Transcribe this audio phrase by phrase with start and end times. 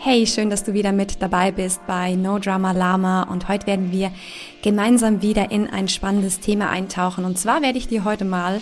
[0.00, 3.24] Hey, schön, dass du wieder mit dabei bist bei No Drama Lama.
[3.24, 4.12] Und heute werden wir
[4.62, 7.24] gemeinsam wieder in ein spannendes Thema eintauchen.
[7.24, 8.60] Und zwar werde ich dir heute mal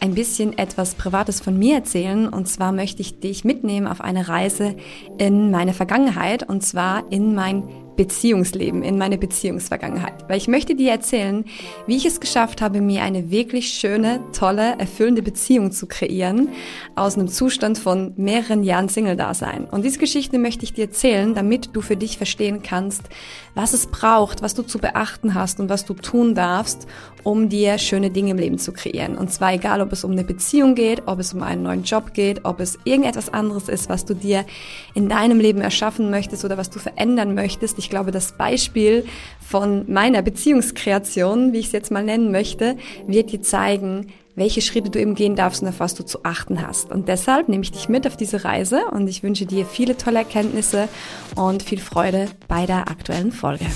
[0.00, 2.26] ein bisschen etwas Privates von mir erzählen.
[2.26, 4.76] Und zwar möchte ich dich mitnehmen auf eine Reise
[5.18, 6.48] in meine Vergangenheit.
[6.48, 7.64] Und zwar in mein
[7.98, 10.28] Beziehungsleben, in meine Beziehungsvergangenheit.
[10.28, 11.44] Weil ich möchte dir erzählen,
[11.86, 16.50] wie ich es geschafft habe, mir eine wirklich schöne, tolle, erfüllende Beziehung zu kreieren
[16.94, 19.64] aus einem Zustand von mehreren Jahren Single-Dasein.
[19.64, 23.02] Und diese Geschichte möchte ich dir erzählen, damit du für dich verstehen kannst,
[23.56, 26.86] was es braucht, was du zu beachten hast und was du tun darfst,
[27.24, 29.18] um dir schöne Dinge im Leben zu kreieren.
[29.18, 32.14] Und zwar egal, ob es um eine Beziehung geht, ob es um einen neuen Job
[32.14, 34.44] geht, ob es irgendetwas anderes ist, was du dir
[34.94, 37.78] in deinem Leben erschaffen möchtest oder was du verändern möchtest.
[37.78, 39.04] Ich glaube, das Beispiel
[39.40, 44.90] von meiner Beziehungskreation, wie ich es jetzt mal nennen möchte, wird dir zeigen, welche Schritte
[44.90, 46.90] du eben gehen darfst und auf was du zu achten hast.
[46.90, 50.18] Und deshalb nehme ich dich mit auf diese Reise und ich wünsche dir viele tolle
[50.18, 50.88] Erkenntnisse
[51.34, 53.66] und viel Freude bei der aktuellen Folge.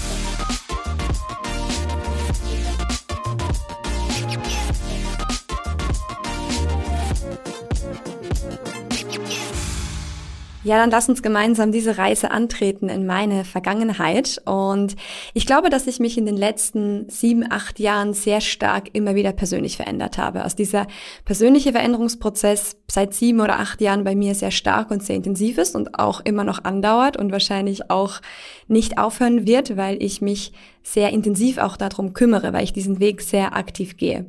[10.65, 14.41] Ja, dann lass uns gemeinsam diese Reise antreten in meine Vergangenheit.
[14.45, 14.95] Und
[15.35, 19.33] ich glaube, dass ich mich in den letzten sieben, acht Jahren sehr stark immer wieder
[19.33, 20.43] persönlich verändert habe.
[20.43, 20.87] Also dieser
[21.25, 25.75] persönliche Veränderungsprozess seit sieben oder acht Jahren bei mir sehr stark und sehr intensiv ist
[25.75, 28.21] und auch immer noch andauert und wahrscheinlich auch
[28.69, 30.53] nicht aufhören wird, weil ich mich
[30.83, 34.27] sehr intensiv auch darum kümmere, weil ich diesen Weg sehr aktiv gehe.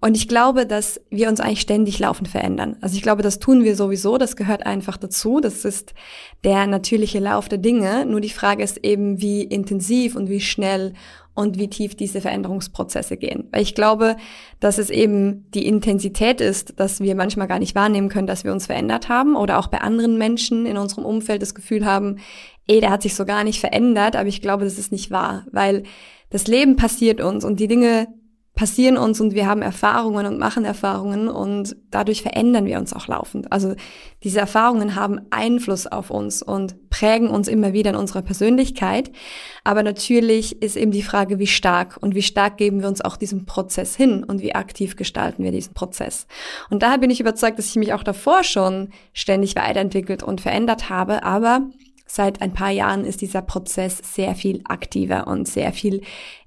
[0.00, 2.76] Und ich glaube, dass wir uns eigentlich ständig laufend verändern.
[2.80, 5.94] Also ich glaube, das tun wir sowieso, das gehört einfach dazu, das ist
[6.44, 8.06] der natürliche Lauf der Dinge.
[8.06, 10.94] Nur die Frage ist eben, wie intensiv und wie schnell
[11.34, 13.48] und wie tief diese Veränderungsprozesse gehen.
[13.50, 14.16] Weil ich glaube,
[14.60, 18.52] dass es eben die Intensität ist, dass wir manchmal gar nicht wahrnehmen können, dass wir
[18.52, 22.18] uns verändert haben oder auch bei anderen Menschen in unserem Umfeld das Gefühl haben,
[22.68, 25.44] eh, der hat sich so gar nicht verändert, aber ich glaube, das ist nicht wahr,
[25.50, 25.82] weil
[26.30, 28.08] das Leben passiert uns und die Dinge
[28.54, 33.08] passieren uns und wir haben Erfahrungen und machen Erfahrungen und dadurch verändern wir uns auch
[33.08, 33.50] laufend.
[33.50, 33.74] Also
[34.22, 39.10] diese Erfahrungen haben Einfluss auf uns und prägen uns immer wieder in unserer Persönlichkeit.
[39.64, 43.16] Aber natürlich ist eben die Frage, wie stark und wie stark geben wir uns auch
[43.16, 46.28] diesem Prozess hin und wie aktiv gestalten wir diesen Prozess.
[46.70, 50.90] Und daher bin ich überzeugt, dass ich mich auch davor schon ständig weiterentwickelt und verändert
[50.90, 51.62] habe, aber
[52.06, 56.02] Seit ein paar Jahren ist dieser Prozess sehr viel aktiver und sehr viel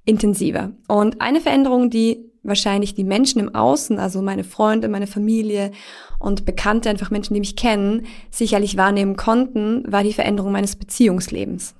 [0.06, 0.72] intensiver.
[0.88, 5.72] Und eine Veränderung, die wahrscheinlich die Menschen im Außen, also meine Freunde, meine Familie
[6.20, 11.76] und Bekannte, einfach Menschen, die mich kennen, sicherlich wahrnehmen konnten, war die Veränderung meines Beziehungslebens.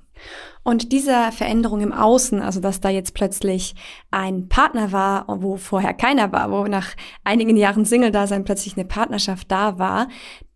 [0.68, 3.74] Und dieser Veränderung im Außen, also dass da jetzt plötzlich
[4.10, 6.88] ein Partner war, wo vorher keiner war, wo nach
[7.24, 10.08] einigen Jahren Single-Dasein plötzlich eine Partnerschaft da war,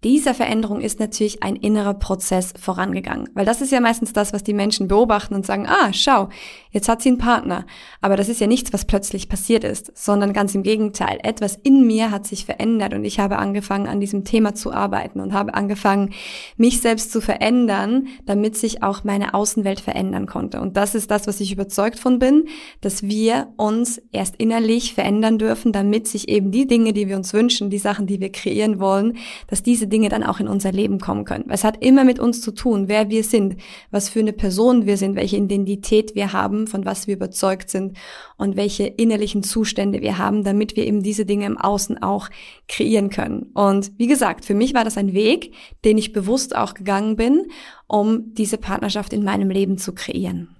[0.04, 3.28] dieser Veränderung ist natürlich ein innerer Prozess vorangegangen.
[3.34, 6.28] Weil das ist ja meistens das, was die Menschen beobachten und sagen, ah, schau,
[6.72, 7.66] jetzt hat sie einen Partner.
[8.00, 11.20] Aber das ist ja nichts, was plötzlich passiert ist, sondern ganz im Gegenteil.
[11.22, 15.20] Etwas in mir hat sich verändert und ich habe angefangen, an diesem Thema zu arbeiten
[15.20, 16.10] und habe angefangen,
[16.56, 20.60] mich selbst zu verändern, damit sich auch meine Außenwelt verändern konnte.
[20.60, 22.48] Und das ist das, was ich überzeugt von bin,
[22.80, 27.32] dass wir uns erst innerlich verändern dürfen, damit sich eben die Dinge, die wir uns
[27.32, 30.98] wünschen, die Sachen, die wir kreieren wollen, dass diese Dinge dann auch in unser Leben
[30.98, 31.44] kommen können.
[31.50, 33.56] Es hat immer mit uns zu tun, wer wir sind,
[33.92, 37.96] was für eine Person wir sind, welche Identität wir haben, von was wir überzeugt sind
[38.36, 42.28] und welche innerlichen Zustände wir haben, damit wir eben diese Dinge im Außen auch
[42.66, 43.50] kreieren können.
[43.54, 47.46] Und wie gesagt, für mich war das ein Weg, den ich bewusst auch gegangen bin,
[47.92, 50.56] um diese Partnerschaft in meinem Leben zu kreieren.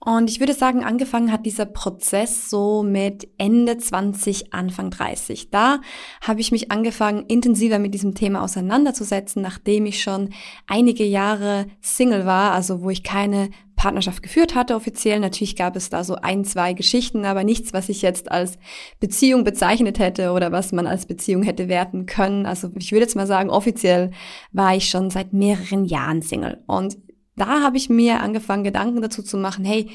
[0.00, 5.50] Und ich würde sagen, angefangen hat dieser Prozess so mit Ende 20, Anfang 30.
[5.50, 5.80] Da
[6.20, 10.30] habe ich mich angefangen, intensiver mit diesem Thema auseinanderzusetzen, nachdem ich schon
[10.66, 13.48] einige Jahre Single war, also wo ich keine
[13.84, 15.20] Partnerschaft geführt hatte offiziell.
[15.20, 18.56] Natürlich gab es da so ein, zwei Geschichten, aber nichts, was ich jetzt als
[18.98, 22.46] Beziehung bezeichnet hätte oder was man als Beziehung hätte werten können.
[22.46, 24.10] Also ich würde jetzt mal sagen, offiziell
[24.52, 26.62] war ich schon seit mehreren Jahren Single.
[26.66, 26.96] Und
[27.36, 29.90] da habe ich mir angefangen, Gedanken dazu zu machen, hey,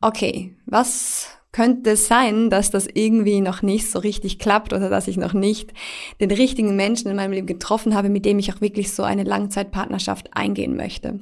[0.00, 5.08] okay, was könnte es sein, dass das irgendwie noch nicht so richtig klappt oder dass
[5.08, 5.74] ich noch nicht
[6.22, 9.24] den richtigen Menschen in meinem Leben getroffen habe, mit dem ich auch wirklich so eine
[9.24, 11.20] Langzeitpartnerschaft eingehen möchte.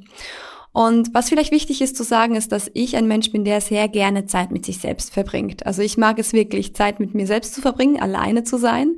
[0.75, 3.87] Und was vielleicht wichtig ist zu sagen, ist, dass ich ein Mensch bin, der sehr
[3.87, 5.65] gerne Zeit mit sich selbst verbringt.
[5.65, 8.97] Also ich mag es wirklich, Zeit mit mir selbst zu verbringen, alleine zu sein.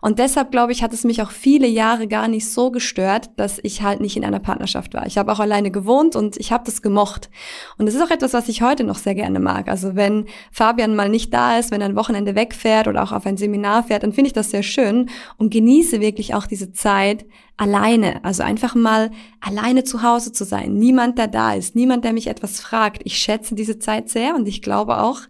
[0.00, 3.60] Und deshalb, glaube ich, hat es mich auch viele Jahre gar nicht so gestört, dass
[3.62, 5.06] ich halt nicht in einer Partnerschaft war.
[5.06, 7.28] Ich habe auch alleine gewohnt und ich habe das gemocht.
[7.76, 9.68] Und das ist auch etwas, was ich heute noch sehr gerne mag.
[9.68, 13.26] Also wenn Fabian mal nicht da ist, wenn er ein Wochenende wegfährt oder auch auf
[13.26, 17.26] ein Seminar fährt, dann finde ich das sehr schön und genieße wirklich auch diese Zeit
[17.58, 19.10] alleine, also einfach mal
[19.40, 23.02] alleine zu Hause zu sein, niemand, der da ist, niemand, der mich etwas fragt.
[23.04, 25.20] Ich schätze diese Zeit sehr und ich glaube auch,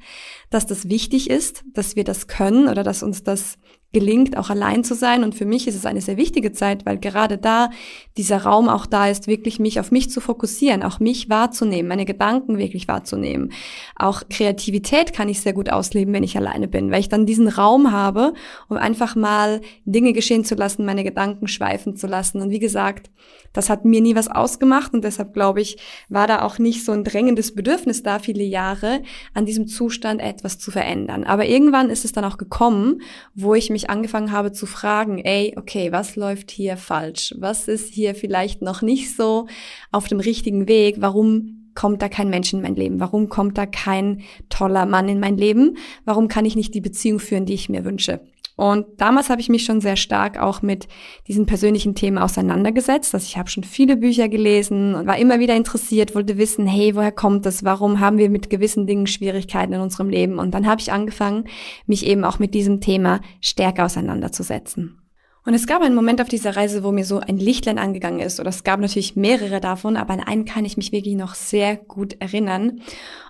[0.51, 3.59] dass das wichtig ist, dass wir das können oder dass uns das
[3.93, 5.25] gelingt, auch allein zu sein.
[5.25, 7.71] Und für mich ist es eine sehr wichtige Zeit, weil gerade da
[8.17, 12.05] dieser Raum auch da ist, wirklich mich auf mich zu fokussieren, auch mich wahrzunehmen, meine
[12.05, 13.53] Gedanken wirklich wahrzunehmen.
[13.97, 17.49] Auch Kreativität kann ich sehr gut ausleben, wenn ich alleine bin, weil ich dann diesen
[17.49, 18.35] Raum habe,
[18.69, 22.43] um einfach mal Dinge geschehen zu lassen, meine Gedanken schweifen zu lassen.
[22.43, 23.11] Und wie gesagt,
[23.53, 26.93] das hat mir nie was ausgemacht und deshalb glaube ich, war da auch nicht so
[26.93, 29.03] ein drängendes Bedürfnis da, viele Jahre
[29.33, 31.25] an diesem Zustand etwas zu verändern.
[31.25, 33.01] Aber irgendwann ist es dann auch gekommen,
[33.35, 37.35] wo ich mich angefangen habe zu fragen, ey, okay, was läuft hier falsch?
[37.39, 39.47] Was ist hier vielleicht noch nicht so
[39.93, 40.97] auf dem richtigen Weg?
[40.99, 42.99] Warum kommt da kein Mensch in mein Leben?
[42.99, 45.77] Warum kommt da kein toller Mann in mein Leben?
[46.05, 48.21] Warum kann ich nicht die Beziehung führen, die ich mir wünsche?
[48.59, 50.89] Und damals habe ich mich schon sehr stark auch mit
[51.29, 53.15] diesen persönlichen Themen auseinandergesetzt.
[53.15, 56.97] Also ich habe schon viele Bücher gelesen und war immer wieder interessiert, wollte wissen, hey,
[56.97, 57.63] woher kommt das?
[57.63, 60.41] Warum haben wir mit gewissen Dingen Schwierigkeiten in unserem Leben?
[60.41, 61.45] Und dann habe ich angefangen,
[61.87, 65.08] mich eben auch mit diesem Thema stärker auseinanderzusetzen.
[65.49, 68.39] Und es gab einen Moment auf dieser Reise, wo mir so ein Lichtlein angegangen ist.
[68.39, 71.75] Oder es gab natürlich mehrere davon, aber an einen kann ich mich wirklich noch sehr
[71.75, 72.83] gut erinnern.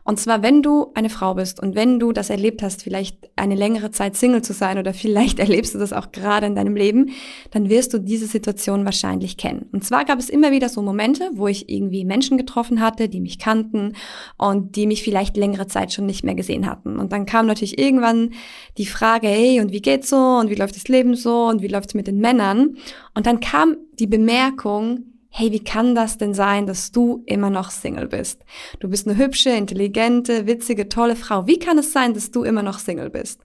[0.08, 3.54] Und zwar, wenn du eine Frau bist und wenn du das erlebt hast, vielleicht eine
[3.54, 7.10] längere Zeit Single zu sein oder vielleicht erlebst du das auch gerade in deinem Leben,
[7.50, 9.66] dann wirst du diese Situation wahrscheinlich kennen.
[9.70, 13.20] Und zwar gab es immer wieder so Momente, wo ich irgendwie Menschen getroffen hatte, die
[13.20, 13.92] mich kannten
[14.38, 16.98] und die mich vielleicht längere Zeit schon nicht mehr gesehen hatten.
[16.98, 18.30] Und dann kam natürlich irgendwann
[18.78, 20.16] die Frage, hey, und wie geht's so?
[20.16, 21.48] Und wie läuft das Leben so?
[21.48, 22.76] Und wie läuft's mit den Männern?
[23.14, 27.70] Und dann kam die Bemerkung, hey, wie kann das denn sein, dass du immer noch
[27.70, 28.44] Single bist?
[28.80, 31.46] Du bist eine hübsche, intelligente, witzige, tolle Frau.
[31.46, 33.42] Wie kann es sein, dass du immer noch Single bist?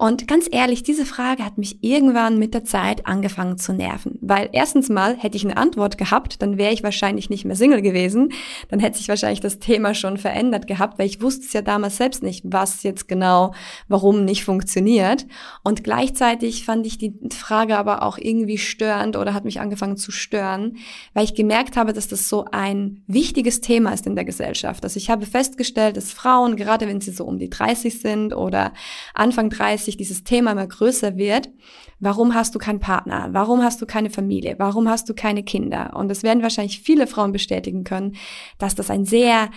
[0.00, 4.18] Und ganz ehrlich, diese Frage hat mich irgendwann mit der Zeit angefangen zu nerven.
[4.22, 7.82] Weil erstens mal hätte ich eine Antwort gehabt, dann wäre ich wahrscheinlich nicht mehr Single
[7.82, 8.32] gewesen.
[8.70, 11.98] Dann hätte sich wahrscheinlich das Thema schon verändert gehabt, weil ich wusste es ja damals
[11.98, 13.52] selbst nicht, was jetzt genau,
[13.88, 15.26] warum nicht funktioniert.
[15.64, 20.12] Und gleichzeitig fand ich die Frage aber auch irgendwie störend oder hat mich angefangen zu
[20.12, 20.78] stören,
[21.12, 24.82] weil ich gemerkt habe, dass das so ein wichtiges Thema ist in der Gesellschaft.
[24.82, 28.72] Also ich habe festgestellt, dass Frauen, gerade wenn sie so um die 30 sind oder
[29.12, 31.50] Anfang 30, sich dieses Thema immer größer wird,
[31.98, 33.28] warum hast du keinen Partner?
[33.32, 34.54] Warum hast du keine Familie?
[34.58, 35.92] Warum hast du keine Kinder?
[35.96, 38.16] Und das werden wahrscheinlich viele Frauen bestätigen können,
[38.58, 39.50] dass das ein sehr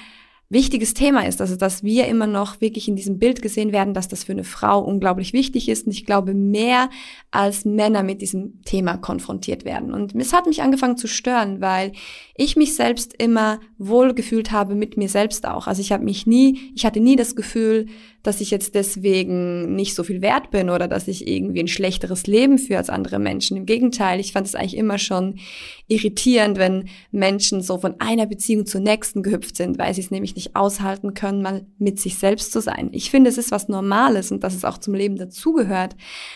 [0.54, 4.08] wichtiges Thema ist, also dass wir immer noch wirklich in diesem Bild gesehen werden, dass
[4.08, 6.90] das für eine Frau unglaublich wichtig ist und ich glaube mehr
[7.32, 9.94] als Männer mit diesem Thema konfrontiert werden.
[9.94, 11.94] Und es hat mich angefangen zu stören, weil
[12.36, 15.66] ich mich selbst immer wohl gefühlt habe mit mir selbst auch.
[15.66, 17.88] Also ich habe mich nie, ich hatte nie das Gefühl,
[18.24, 22.26] dass ich jetzt deswegen nicht so viel wert bin oder dass ich irgendwie ein schlechteres
[22.26, 23.58] Leben führe als andere Menschen.
[23.58, 25.40] Im Gegenteil, ich fand es eigentlich immer schon
[25.88, 30.36] irritierend, wenn Menschen so von einer Beziehung zur nächsten gehüpft sind, weil sie es nämlich
[30.36, 32.90] nicht aushalten können, mal mit sich selbst zu sein.
[32.94, 35.96] Ich finde, es ist was Normales und dass es auch zum Leben dazugehört,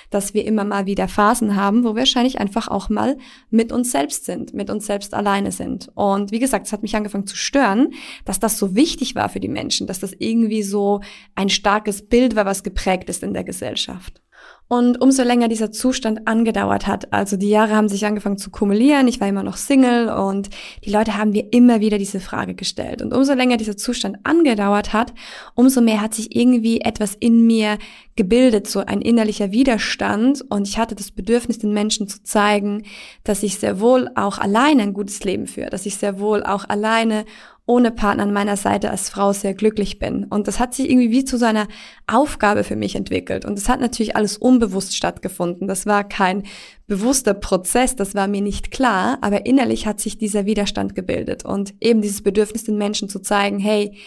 [0.09, 3.17] dass wir immer mal wieder Phasen haben, wo wir wahrscheinlich einfach auch mal
[3.49, 5.89] mit uns selbst sind, mit uns selbst alleine sind.
[5.95, 7.93] Und wie gesagt, es hat mich angefangen zu stören,
[8.25, 11.01] dass das so wichtig war für die Menschen, dass das irgendwie so
[11.35, 14.21] ein stark starkes Bild war, was geprägt ist in der Gesellschaft.
[14.67, 19.07] Und umso länger dieser Zustand angedauert hat, also die Jahre haben sich angefangen zu kumulieren,
[19.07, 20.49] ich war immer noch Single und
[20.83, 23.01] die Leute haben mir immer wieder diese Frage gestellt.
[23.01, 25.13] Und umso länger dieser Zustand angedauert hat,
[25.55, 27.77] umso mehr hat sich irgendwie etwas in mir
[28.17, 30.43] gebildet, so ein innerlicher Widerstand.
[30.49, 32.83] Und ich hatte das Bedürfnis, den Menschen zu zeigen,
[33.23, 36.67] dass ich sehr wohl auch alleine ein gutes Leben führe, dass ich sehr wohl auch
[36.67, 37.23] alleine
[37.67, 40.23] ohne Partner an meiner Seite als Frau sehr glücklich bin.
[40.23, 41.67] Und das hat sich irgendwie wie zu so einer
[42.07, 43.43] Aufgabe für mich entwickelt.
[43.43, 45.67] Und das hat natürlich alles unbewusst stattgefunden.
[45.67, 46.43] Das war kein
[46.87, 51.75] bewusster Prozess, das war mir nicht klar, aber innerlich hat sich dieser Widerstand gebildet und
[51.81, 53.97] eben dieses Bedürfnis den Menschen zu zeigen, hey,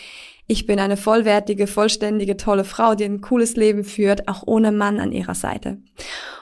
[0.50, 4.98] ich bin eine vollwertige, vollständige, tolle Frau, die ein cooles Leben führt, auch ohne Mann
[4.98, 5.78] an ihrer Seite.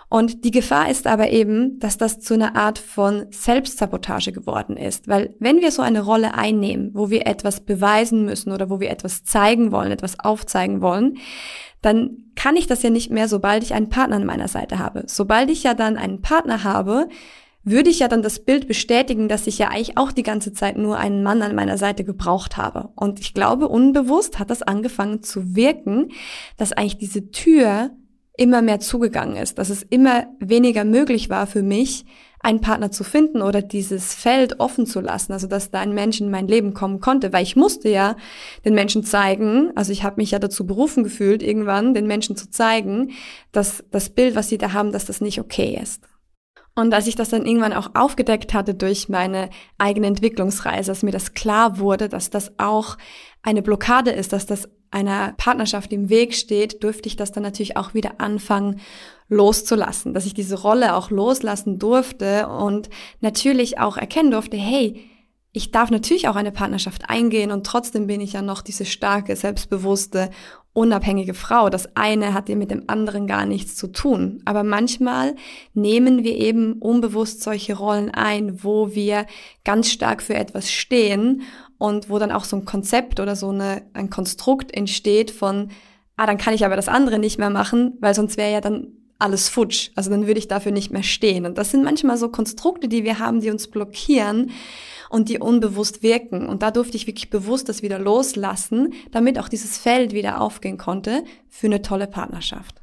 [0.08, 5.08] Und die Gefahr ist aber eben, dass das zu einer Art von Selbstsabotage geworden ist.
[5.08, 8.90] Weil wenn wir so eine Rolle einnehmen, wo wir etwas beweisen müssen oder wo wir
[8.90, 11.18] etwas zeigen wollen, etwas aufzeigen wollen,
[11.82, 15.02] dann kann ich das ja nicht mehr, sobald ich einen Partner an meiner Seite habe.
[15.06, 17.10] Sobald ich ja dann einen Partner habe,
[17.64, 20.76] würde ich ja dann das Bild bestätigen, dass ich ja eigentlich auch die ganze Zeit
[20.78, 22.90] nur einen Mann an meiner Seite gebraucht habe.
[22.94, 26.10] Und ich glaube, unbewusst hat das angefangen zu wirken,
[26.56, 27.90] dass eigentlich diese Tür
[28.36, 32.06] immer mehr zugegangen ist, dass es immer weniger möglich war für mich,
[32.40, 36.20] einen Partner zu finden oder dieses Feld offen zu lassen, also dass da ein Mensch
[36.20, 38.16] in mein Leben kommen konnte, weil ich musste ja
[38.64, 42.48] den Menschen zeigen, also ich habe mich ja dazu berufen gefühlt, irgendwann den Menschen zu
[42.48, 43.10] zeigen,
[43.50, 46.04] dass das Bild, was sie da haben, dass das nicht okay ist.
[46.78, 51.10] Und als ich das dann irgendwann auch aufgedeckt hatte durch meine eigene Entwicklungsreise, dass mir
[51.10, 52.96] das klar wurde, dass das auch
[53.42, 57.76] eine Blockade ist, dass das einer Partnerschaft im Weg steht, durfte ich das dann natürlich
[57.76, 58.80] auch wieder anfangen
[59.28, 62.88] loszulassen, dass ich diese Rolle auch loslassen durfte und
[63.20, 65.04] natürlich auch erkennen durfte, hey,
[65.52, 69.34] ich darf natürlich auch eine Partnerschaft eingehen und trotzdem bin ich ja noch diese starke,
[69.34, 70.30] selbstbewusste
[70.78, 71.70] unabhängige Frau.
[71.70, 74.40] Das eine hat dir mit dem anderen gar nichts zu tun.
[74.44, 75.34] Aber manchmal
[75.74, 79.26] nehmen wir eben unbewusst solche Rollen ein, wo wir
[79.64, 81.42] ganz stark für etwas stehen
[81.78, 85.70] und wo dann auch so ein Konzept oder so eine, ein Konstrukt entsteht von,
[86.16, 88.92] ah, dann kann ich aber das andere nicht mehr machen, weil sonst wäre ja dann
[89.18, 89.90] alles futsch.
[89.96, 91.44] Also dann würde ich dafür nicht mehr stehen.
[91.44, 94.52] Und das sind manchmal so Konstrukte, die wir haben, die uns blockieren,
[95.10, 96.46] und die unbewusst wirken.
[96.48, 100.78] Und da durfte ich wirklich bewusst das wieder loslassen, damit auch dieses Feld wieder aufgehen
[100.78, 102.82] konnte für eine tolle Partnerschaft.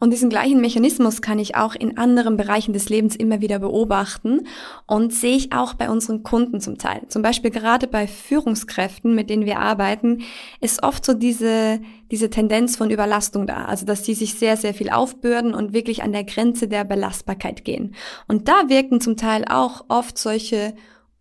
[0.00, 4.46] Und diesen gleichen Mechanismus kann ich auch in anderen Bereichen des Lebens immer wieder beobachten
[4.86, 7.02] und sehe ich auch bei unseren Kunden zum Teil.
[7.08, 10.22] Zum Beispiel gerade bei Führungskräften, mit denen wir arbeiten,
[10.60, 13.64] ist oft so diese, diese Tendenz von Überlastung da.
[13.64, 17.64] Also, dass die sich sehr, sehr viel aufbürden und wirklich an der Grenze der Belastbarkeit
[17.64, 17.94] gehen.
[18.28, 20.74] Und da wirken zum Teil auch oft solche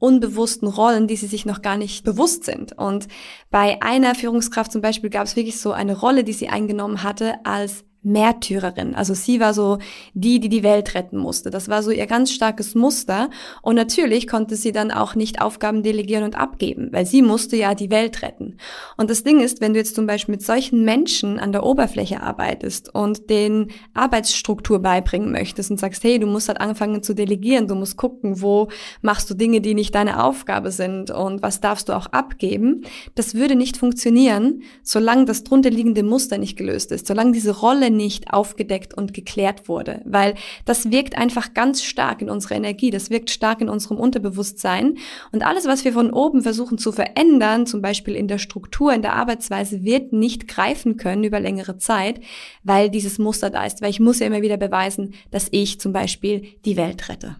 [0.04, 2.78] unbewussten Rollen, die sie sich noch gar nicht bewusst sind.
[2.78, 3.08] Und
[3.50, 7.36] bei einer Führungskraft zum Beispiel gab es wirklich so eine Rolle, die sie eingenommen hatte
[7.46, 8.96] als Märtyrerin.
[8.96, 9.80] Also sie war so
[10.14, 11.50] die, die die Welt retten musste.
[11.50, 13.30] Das war so ihr ganz starkes Muster.
[13.62, 17.76] Und natürlich konnte sie dann auch nicht Aufgaben delegieren und abgeben, weil sie musste ja
[17.76, 18.58] die Welt retten.
[18.98, 22.22] Und das Ding ist, wenn du jetzt zum Beispiel mit solchen Menschen an der Oberfläche
[22.22, 27.68] arbeitest und den Arbeitsstruktur beibringen möchtest und sagst, hey, du musst halt anfangen zu delegieren,
[27.68, 28.70] du musst gucken, wo
[29.02, 32.82] machst du Dinge, die nicht deine Aufgabe sind und was darfst du auch abgeben,
[33.16, 37.93] das würde nicht funktionieren, solange das drunter liegende Muster nicht gelöst ist, solange diese Rolle
[37.96, 40.36] nicht aufgedeckt und geklärt wurde, weil
[40.66, 44.98] das wirkt einfach ganz stark in unserer Energie, das wirkt stark in unserem Unterbewusstsein
[45.32, 49.02] und alles, was wir von oben versuchen zu verändern, zum Beispiel in der Struktur, in
[49.02, 52.20] der Arbeitsweise, wird nicht greifen können über längere Zeit,
[52.64, 55.94] weil dieses Muster da ist, weil ich muss ja immer wieder beweisen, dass ich zum
[55.94, 57.38] Beispiel die Welt rette.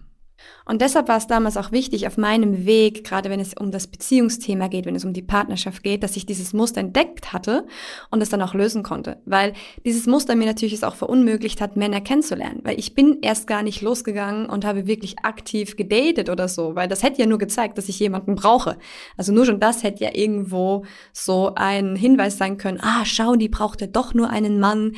[0.66, 3.86] Und deshalb war es damals auch wichtig auf meinem Weg, gerade wenn es um das
[3.86, 7.66] Beziehungsthema geht, wenn es um die Partnerschaft geht, dass ich dieses Muster entdeckt hatte
[8.10, 9.18] und es dann auch lösen konnte.
[9.26, 9.52] Weil
[9.84, 12.60] dieses Muster mir natürlich es auch verunmöglicht hat, Männer kennenzulernen.
[12.64, 16.88] Weil ich bin erst gar nicht losgegangen und habe wirklich aktiv gedatet oder so, weil
[16.88, 18.78] das hätte ja nur gezeigt, dass ich jemanden brauche.
[19.18, 23.50] Also nur schon das hätte ja irgendwo so ein Hinweis sein können, ah, schau, die
[23.50, 24.92] braucht ja doch nur einen Mann.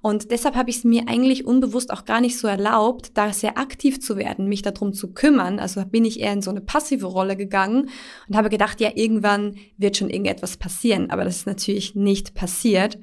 [0.00, 3.56] Und deshalb habe ich es mir eigentlich unbewusst auch gar nicht so erlaubt, da sehr
[3.56, 5.58] aktiv zu werden, mich darum zu kümmern.
[5.58, 7.88] Also bin ich eher in so eine passive Rolle gegangen
[8.28, 11.10] und habe gedacht, ja, irgendwann wird schon irgendetwas passieren.
[11.10, 12.98] Aber das ist natürlich nicht passiert.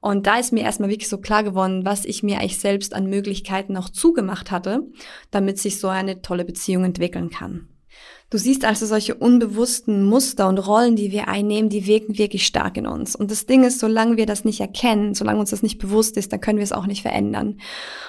[0.00, 3.08] Und da ist mir erstmal wirklich so klar geworden, was ich mir eigentlich selbst an
[3.08, 4.82] Möglichkeiten noch zugemacht hatte,
[5.30, 7.69] damit sich so eine tolle Beziehung entwickeln kann.
[8.30, 12.76] Du siehst also solche unbewussten Muster und Rollen, die wir einnehmen, die wirken wirklich stark
[12.76, 13.16] in uns.
[13.16, 16.32] Und das Ding ist, solange wir das nicht erkennen, solange uns das nicht bewusst ist,
[16.32, 17.58] dann können wir es auch nicht verändern.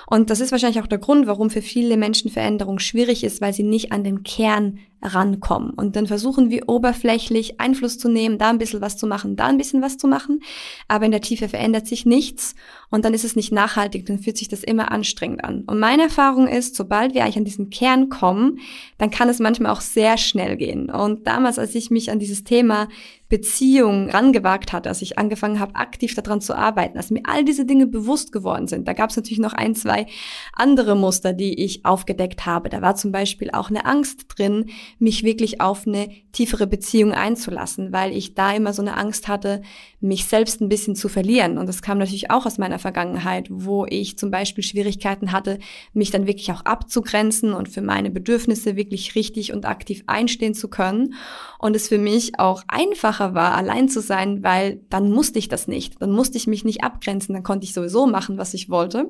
[0.05, 3.53] Und das ist wahrscheinlich auch der Grund, warum für viele Menschen Veränderung schwierig ist, weil
[3.53, 5.71] sie nicht an den Kern rankommen.
[5.71, 9.47] Und dann versuchen wir oberflächlich Einfluss zu nehmen, da ein bisschen was zu machen, da
[9.47, 10.41] ein bisschen was zu machen.
[10.87, 12.53] Aber in der Tiefe verändert sich nichts
[12.91, 15.63] und dann ist es nicht nachhaltig, dann fühlt sich das immer anstrengend an.
[15.65, 18.59] Und meine Erfahrung ist, sobald wir eigentlich an diesen Kern kommen,
[18.97, 20.91] dann kann es manchmal auch sehr schnell gehen.
[20.91, 22.89] Und damals, als ich mich an dieses Thema
[23.31, 27.65] Beziehung rangewagt hatte, als ich angefangen habe, aktiv daran zu arbeiten, als mir all diese
[27.65, 28.89] Dinge bewusst geworden sind.
[28.89, 30.05] Da gab es natürlich noch ein, zwei
[30.51, 32.67] andere Muster, die ich aufgedeckt habe.
[32.67, 34.65] Da war zum Beispiel auch eine Angst drin,
[34.99, 39.61] mich wirklich auf eine tiefere Beziehung einzulassen, weil ich da immer so eine Angst hatte,
[40.01, 41.57] mich selbst ein bisschen zu verlieren.
[41.57, 45.57] Und das kam natürlich auch aus meiner Vergangenheit, wo ich zum Beispiel Schwierigkeiten hatte,
[45.93, 50.67] mich dann wirklich auch abzugrenzen und für meine Bedürfnisse wirklich richtig und aktiv einstehen zu
[50.67, 51.13] können.
[51.59, 55.47] Und es für mich auch einfacher einfacher war, allein zu sein, weil dann musste ich
[55.47, 56.01] das nicht.
[56.01, 59.09] Dann musste ich mich nicht abgrenzen, dann konnte ich sowieso machen, was ich wollte.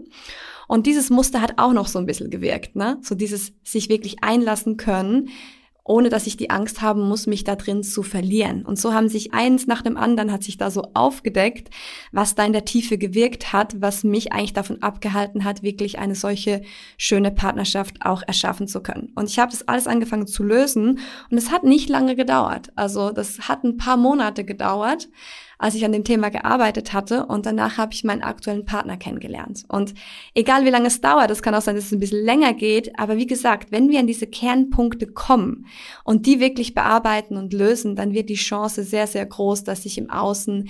[0.67, 2.97] Und dieses Muster hat auch noch so ein bisschen gewirkt, ne?
[3.01, 5.29] So dieses sich wirklich einlassen können,
[5.83, 8.65] ohne dass ich die Angst haben muss, mich da drin zu verlieren.
[8.65, 11.69] Und so haben sich eins nach dem anderen hat sich da so aufgedeckt,
[12.11, 16.15] was da in der Tiefe gewirkt hat, was mich eigentlich davon abgehalten hat, wirklich eine
[16.15, 16.61] solche
[16.97, 19.11] schöne Partnerschaft auch erschaffen zu können.
[19.15, 22.71] Und ich habe das alles angefangen zu lösen und es hat nicht lange gedauert.
[22.75, 25.09] Also das hat ein paar Monate gedauert,
[25.61, 29.63] als ich an dem Thema gearbeitet hatte und danach habe ich meinen aktuellen Partner kennengelernt.
[29.67, 29.93] Und
[30.33, 32.97] egal wie lange es dauert, es kann auch sein, dass es ein bisschen länger geht,
[32.97, 35.67] aber wie gesagt, wenn wir an diese Kernpunkte kommen
[36.03, 39.99] und die wirklich bearbeiten und lösen, dann wird die Chance sehr, sehr groß, dass sich
[39.99, 40.67] im Außen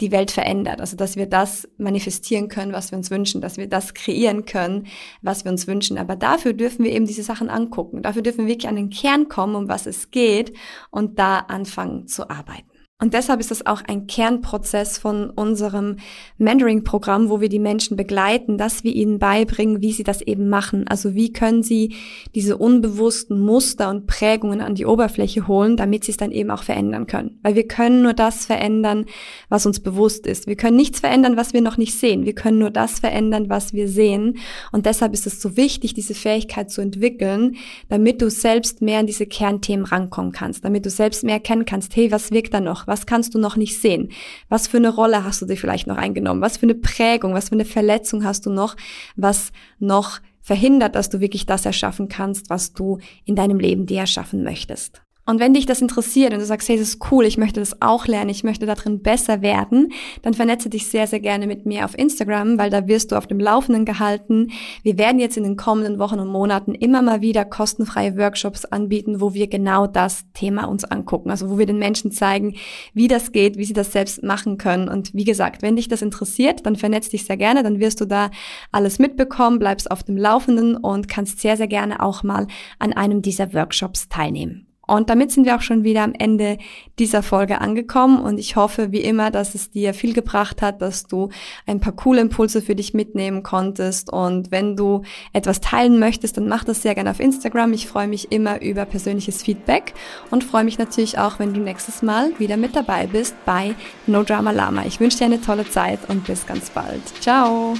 [0.00, 0.80] die Welt verändert.
[0.80, 4.86] Also dass wir das manifestieren können, was wir uns wünschen, dass wir das kreieren können,
[5.22, 5.98] was wir uns wünschen.
[5.98, 8.02] Aber dafür dürfen wir eben diese Sachen angucken.
[8.02, 10.56] Dafür dürfen wir wirklich an den Kern kommen, um was es geht
[10.90, 12.73] und da anfangen zu arbeiten.
[13.04, 15.96] Und deshalb ist das auch ein Kernprozess von unserem
[16.38, 20.88] Mentoring-Programm, wo wir die Menschen begleiten, dass wir ihnen beibringen, wie sie das eben machen.
[20.88, 21.96] Also wie können sie
[22.34, 26.62] diese unbewussten Muster und Prägungen an die Oberfläche holen, damit sie es dann eben auch
[26.62, 27.40] verändern können.
[27.42, 29.04] Weil wir können nur das verändern,
[29.50, 30.46] was uns bewusst ist.
[30.46, 32.24] Wir können nichts verändern, was wir noch nicht sehen.
[32.24, 34.38] Wir können nur das verändern, was wir sehen.
[34.72, 37.56] Und deshalb ist es so wichtig, diese Fähigkeit zu entwickeln,
[37.90, 41.94] damit du selbst mehr an diese Kernthemen rankommen kannst, damit du selbst mehr erkennen kannst,
[41.96, 42.86] hey, was wirkt da noch?
[42.94, 44.12] Was kannst du noch nicht sehen?
[44.48, 46.40] Was für eine Rolle hast du dir vielleicht noch eingenommen?
[46.40, 48.76] Was für eine Prägung, was für eine Verletzung hast du noch,
[49.16, 53.98] was noch verhindert, dass du wirklich das erschaffen kannst, was du in deinem Leben dir
[53.98, 55.03] erschaffen möchtest?
[55.26, 57.80] Und wenn dich das interessiert und du sagst, hey, das ist cool, ich möchte das
[57.80, 61.86] auch lernen, ich möchte darin besser werden, dann vernetze dich sehr, sehr gerne mit mir
[61.86, 64.50] auf Instagram, weil da wirst du auf dem Laufenden gehalten.
[64.82, 69.22] Wir werden jetzt in den kommenden Wochen und Monaten immer mal wieder kostenfreie Workshops anbieten,
[69.22, 71.30] wo wir genau das Thema uns angucken.
[71.30, 72.56] Also wo wir den Menschen zeigen,
[72.92, 74.88] wie das geht, wie sie das selbst machen können.
[74.88, 78.04] Und wie gesagt, wenn dich das interessiert, dann vernetze dich sehr gerne, dann wirst du
[78.04, 78.30] da
[78.72, 82.46] alles mitbekommen, bleibst auf dem Laufenden und kannst sehr, sehr gerne auch mal
[82.78, 84.66] an einem dieser Workshops teilnehmen.
[84.86, 86.58] Und damit sind wir auch schon wieder am Ende
[86.98, 91.06] dieser Folge angekommen und ich hoffe wie immer, dass es dir viel gebracht hat, dass
[91.06, 91.30] du
[91.66, 96.48] ein paar coole Impulse für dich mitnehmen konntest und wenn du etwas teilen möchtest, dann
[96.48, 97.72] mach das sehr gerne auf Instagram.
[97.72, 99.94] Ich freue mich immer über persönliches Feedback
[100.30, 103.74] und freue mich natürlich auch, wenn du nächstes Mal wieder mit dabei bist bei
[104.06, 104.84] No Drama Lama.
[104.86, 107.02] Ich wünsche dir eine tolle Zeit und bis ganz bald.
[107.20, 107.74] Ciao!